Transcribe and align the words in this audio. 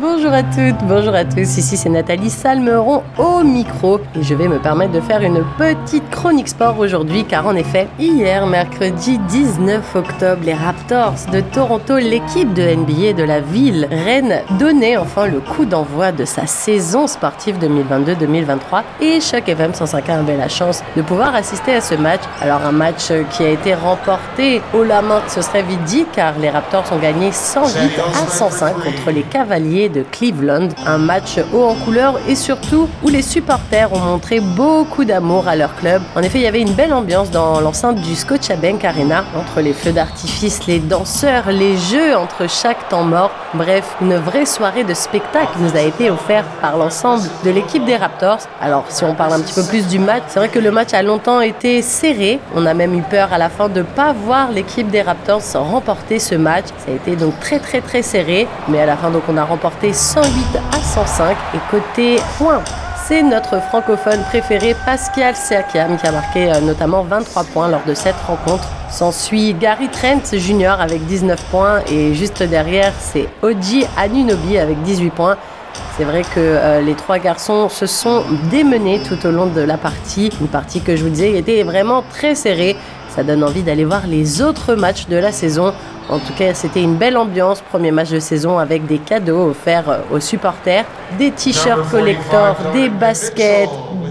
Bonjour 0.00 0.32
à 0.32 0.42
toutes, 0.42 0.88
bonjour 0.88 1.14
à 1.14 1.24
tous, 1.24 1.56
ici 1.56 1.76
c'est 1.76 1.88
Nathalie 1.88 2.28
Salmeron 2.28 3.04
au 3.16 3.44
micro. 3.44 4.00
Et 4.18 4.24
je 4.24 4.34
vais 4.34 4.48
me 4.48 4.58
permettre 4.58 4.90
de 4.90 5.00
faire 5.00 5.22
une 5.22 5.44
petite 5.56 6.10
chronique 6.10 6.48
sport 6.48 6.80
aujourd'hui 6.80 7.24
car 7.24 7.46
en 7.46 7.54
effet, 7.54 7.86
hier 8.00 8.44
mercredi 8.44 9.18
19 9.18 9.94
octobre, 9.94 10.42
les 10.44 10.54
Raptors 10.54 11.14
de 11.32 11.40
Toronto, 11.40 11.96
l'équipe 11.96 12.52
de 12.54 12.74
NBA 12.74 13.12
de 13.12 13.22
la 13.22 13.38
ville 13.38 13.86
Rennes, 13.88 14.40
donnait 14.58 14.96
enfin 14.96 15.28
le 15.28 15.38
coup 15.38 15.64
d'envoi 15.64 16.10
de 16.10 16.24
sa 16.24 16.48
saison 16.48 17.06
sportive 17.06 17.58
2022-2023 17.58 18.82
et 19.00 19.20
chaque 19.20 19.48
FM 19.48 19.70
105.1 19.70 20.10
avait 20.10 20.36
la 20.36 20.48
chance 20.48 20.82
de 20.96 21.02
pouvoir 21.02 21.36
assister 21.36 21.76
à 21.76 21.80
ce 21.80 21.94
match. 21.94 22.22
Alors 22.40 22.62
un 22.66 22.72
match 22.72 23.12
qui 23.30 23.44
a 23.44 23.50
été 23.50 23.74
remporté 23.74 24.60
au 24.74 24.82
la 24.82 25.02
main, 25.02 25.22
ce 25.28 25.40
serait 25.40 25.62
vite 25.62 25.84
dit 25.84 26.04
car 26.12 26.36
les 26.40 26.50
Raptors 26.50 26.84
ont 26.90 26.98
gagné 26.98 27.30
108 27.30 28.00
à 28.00 28.28
105 28.28 28.74
contre 28.74 29.12
les 29.12 29.22
Cavaliers 29.22 29.83
de 29.88 30.02
Cleveland. 30.02 30.68
Un 30.86 30.98
match 30.98 31.38
haut 31.52 31.64
en 31.64 31.74
couleur 31.74 32.18
et 32.28 32.34
surtout 32.34 32.88
où 33.02 33.08
les 33.08 33.22
supporters 33.22 33.92
ont 33.92 34.00
montré 34.00 34.40
beaucoup 34.40 35.04
d'amour 35.04 35.48
à 35.48 35.56
leur 35.56 35.74
club. 35.76 36.02
En 36.14 36.22
effet, 36.22 36.38
il 36.38 36.44
y 36.44 36.46
avait 36.46 36.60
une 36.60 36.72
belle 36.72 36.92
ambiance 36.92 37.30
dans 37.30 37.60
l'enceinte 37.60 37.96
du 37.96 38.14
Scotiabank 38.14 38.84
Arena 38.84 39.24
entre 39.36 39.60
les 39.60 39.72
feux 39.72 39.92
d'artifice, 39.92 40.66
les 40.66 40.78
danseurs, 40.78 41.50
les 41.50 41.76
jeux 41.76 42.16
entre 42.16 42.48
chaque 42.48 42.88
temps 42.88 43.04
mort. 43.04 43.30
Bref, 43.54 43.96
une 44.00 44.16
vraie 44.16 44.46
soirée 44.46 44.84
de 44.84 44.94
spectacle 44.94 45.52
nous 45.60 45.76
a 45.76 45.80
été 45.80 46.10
offerte 46.10 46.46
par 46.60 46.76
l'ensemble 46.76 47.24
de 47.44 47.50
l'équipe 47.50 47.84
des 47.84 47.96
Raptors. 47.96 48.40
Alors, 48.60 48.84
si 48.88 49.04
on 49.04 49.14
parle 49.14 49.34
un 49.34 49.40
petit 49.40 49.54
peu 49.54 49.66
plus 49.66 49.86
du 49.86 49.98
match, 49.98 50.24
c'est 50.28 50.38
vrai 50.38 50.48
que 50.48 50.58
le 50.58 50.70
match 50.70 50.94
a 50.94 51.02
longtemps 51.02 51.40
été 51.40 51.82
serré. 51.82 52.38
On 52.54 52.66
a 52.66 52.74
même 52.74 52.94
eu 52.94 53.02
peur 53.02 53.32
à 53.32 53.38
la 53.38 53.48
fin 53.48 53.68
de 53.68 53.80
ne 53.80 53.82
pas 53.84 54.12
voir 54.12 54.50
l'équipe 54.52 54.90
des 54.90 55.02
Raptors 55.02 55.42
remporter 55.62 56.18
ce 56.18 56.34
match. 56.34 56.66
Ça 56.78 56.90
a 56.90 56.94
été 56.94 57.16
donc 57.16 57.38
très 57.40 57.58
très 57.58 57.80
très 57.80 58.02
serré, 58.02 58.46
mais 58.68 58.80
à 58.80 58.86
la 58.86 58.96
fin 58.96 59.10
donc 59.10 59.22
on 59.28 59.36
a 59.36 59.44
remporté 59.44 59.73
108 59.80 60.24
à 60.72 60.76
105. 60.78 61.36
Et 61.54 61.58
côté 61.70 62.16
points, 62.38 62.62
c'est 63.06 63.22
notre 63.22 63.60
francophone 63.60 64.20
préféré 64.28 64.74
Pascal 64.86 65.36
Siakam 65.36 65.98
qui 65.98 66.06
a 66.06 66.12
marqué 66.12 66.52
euh, 66.52 66.60
notamment 66.60 67.02
23 67.02 67.44
points 67.44 67.68
lors 67.68 67.84
de 67.84 67.94
cette 67.94 68.16
rencontre. 68.26 68.64
S'ensuit 68.90 69.54
Gary 69.54 69.88
Trent 69.88 70.22
Jr. 70.32 70.76
avec 70.80 71.04
19 71.06 71.42
points 71.50 71.80
et 71.90 72.14
juste 72.14 72.42
derrière 72.42 72.92
c'est 72.98 73.28
Oji 73.42 73.84
Anunobi 73.96 74.58
avec 74.58 74.80
18 74.82 75.10
points. 75.10 75.36
C'est 75.96 76.04
vrai 76.04 76.22
que 76.22 76.38
euh, 76.38 76.80
les 76.80 76.94
trois 76.94 77.18
garçons 77.18 77.68
se 77.68 77.86
sont 77.86 78.24
démenés 78.50 79.00
tout 79.00 79.26
au 79.26 79.30
long 79.30 79.46
de 79.46 79.60
la 79.60 79.76
partie, 79.76 80.30
une 80.40 80.48
partie 80.48 80.80
que 80.80 80.96
je 80.96 81.02
vous 81.02 81.10
disais 81.10 81.36
était 81.36 81.62
vraiment 81.62 82.02
très 82.10 82.34
serrée. 82.34 82.76
Ça 83.14 83.22
donne 83.22 83.44
envie 83.44 83.62
d'aller 83.62 83.84
voir 83.84 84.06
les 84.08 84.42
autres 84.42 84.74
matchs 84.74 85.06
de 85.06 85.16
la 85.16 85.30
saison. 85.30 85.72
En 86.08 86.18
tout 86.18 86.34
cas, 86.34 86.52
c'était 86.52 86.82
une 86.82 86.96
belle 86.96 87.16
ambiance, 87.16 87.62
premier 87.62 87.90
match 87.90 88.10
de 88.10 88.20
saison 88.20 88.58
avec 88.58 88.86
des 88.86 88.98
cadeaux 88.98 89.48
offerts 89.48 89.88
euh, 89.88 89.98
aux 90.12 90.20
supporters, 90.20 90.84
des 91.18 91.30
t-shirts 91.30 91.90
collector, 91.90 92.56
des 92.74 92.90
baskets, 92.90 93.70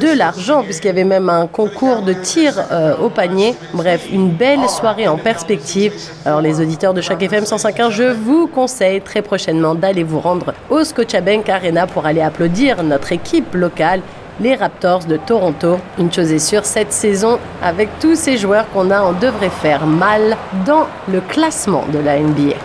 de 0.00 0.16
l'argent, 0.16 0.62
puisqu'il 0.62 0.88
y 0.88 0.90
avait 0.90 1.04
même 1.04 1.28
un 1.28 1.46
concours 1.46 2.02
de 2.02 2.12
tir 2.14 2.54
euh, 2.72 2.96
au 2.96 3.10
panier. 3.10 3.54
Bref, 3.74 4.06
une 4.10 4.30
belle 4.30 4.68
soirée 4.68 5.06
en 5.08 5.18
perspective. 5.18 5.92
Alors 6.24 6.40
les 6.40 6.60
auditeurs 6.60 6.94
de 6.94 7.00
chaque 7.00 7.22
FM 7.22 7.44
105.1, 7.44 7.90
je 7.90 8.04
vous 8.04 8.46
conseille 8.46 9.00
très 9.00 9.22
prochainement 9.22 9.74
d'aller 9.74 10.02
vous 10.02 10.20
rendre 10.20 10.54
au 10.70 10.84
Scotiabank 10.84 11.48
Arena 11.48 11.86
pour 11.86 12.06
aller 12.06 12.22
applaudir 12.22 12.82
notre 12.82 13.12
équipe 13.12 13.54
locale 13.54 14.00
les 14.40 14.54
Raptors 14.54 15.04
de 15.04 15.16
Toronto. 15.16 15.78
Une 15.98 16.12
chose 16.12 16.32
est 16.32 16.38
sûre, 16.38 16.64
cette 16.64 16.92
saison, 16.92 17.38
avec 17.62 17.88
tous 18.00 18.16
ces 18.16 18.36
joueurs 18.36 18.68
qu'on 18.70 18.90
a, 18.90 19.02
on 19.02 19.12
devrait 19.12 19.50
faire 19.50 19.86
mal 19.86 20.36
dans 20.66 20.86
le 21.10 21.20
classement 21.20 21.84
de 21.92 21.98
la 21.98 22.18
NBA. 22.18 22.56